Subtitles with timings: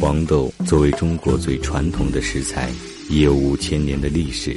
[0.00, 2.70] 黄豆作为中国最传统的食材，
[3.08, 4.56] 已有五千年的历史，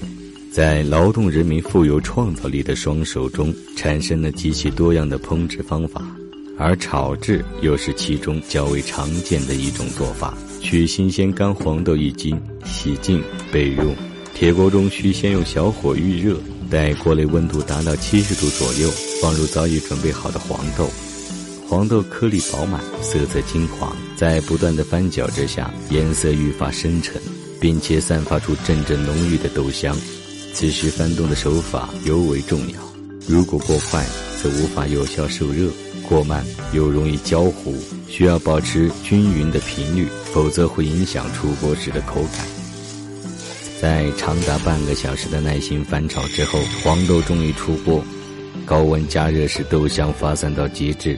[0.51, 6.01] 在劳动人民富有创造力的双手中，产生了极其多样的烹制方法，
[6.57, 10.37] 而炒制又是其中较为常见的一种做法。
[10.61, 13.21] 取新鲜干黄豆一斤，洗净
[13.51, 13.93] 备用。
[14.33, 16.37] 铁锅中需先用小火预热，
[16.69, 18.89] 待锅内温度达到七十度左右，
[19.21, 20.89] 放入早已准备好的黄豆。
[21.73, 27.19] 黄豆颗粒饱满，色泽金黄，在不断的翻搅之下，颜色愈发深沉，
[27.59, 29.97] 并且散发出阵阵浓郁的豆香。
[30.53, 32.79] 此时翻动的手法尤为重要，
[33.25, 34.05] 如果过快，
[34.39, 35.67] 则无法有效受热；
[36.07, 37.75] 过慢又容易焦糊，
[38.07, 42.45] 需要保持均匀的频率，否则会影响出锅时的口感。
[43.81, 48.05] 在长达半个小时的耐心翻炒之后，黄豆终于出锅，
[48.63, 51.17] 高温加热使豆香发散到极致。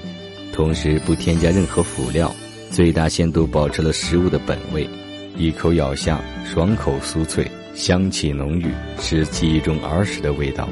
[0.55, 2.34] 同时不添加任何辅料，
[2.72, 4.90] 最大限度保持了食物的本味。
[5.36, 10.70] 一口咬下，爽口酥脆，香气浓郁，是记忆中儿时的味道。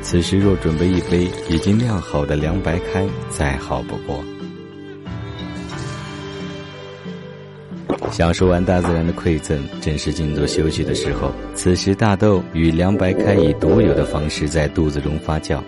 [0.00, 4.24] 此时若准备一杯已经酿好的凉白开，再好不过。
[8.10, 11.30] 享受完大自然的馈赠，正是静坐休息的时候。
[11.54, 15.60] 此时大豆与凉白开以独有的方式在肚子中发酵。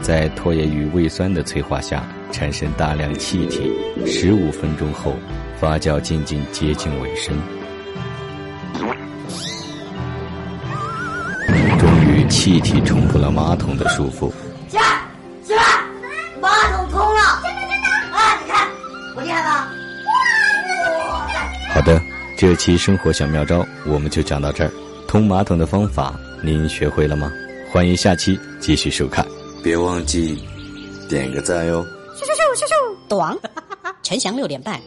[0.00, 3.70] 在唾液与胃酸的催化下，产生大量气体。
[4.06, 5.14] 十五分钟后，
[5.60, 7.36] 发酵渐渐接近尾声。
[11.78, 14.30] 终于，气体冲破了马桶的束缚。
[14.68, 14.82] 起来，
[15.42, 15.62] 起来，
[16.40, 17.40] 马桶通了！
[17.42, 18.16] 真的真的！
[18.16, 18.68] 啊，你看，
[19.16, 19.68] 我厉害吧？
[21.74, 22.00] 好的，
[22.36, 24.70] 这期生活小妙招我们就讲到这儿。
[25.06, 27.30] 通马桶的方法您学会了吗？
[27.70, 29.24] 欢迎下期继续收看。
[29.68, 30.42] 别忘记
[31.10, 31.84] 点个赞哟！
[32.16, 33.38] 咻咻咻咻咻，短，
[34.02, 34.80] 陈翔六点半。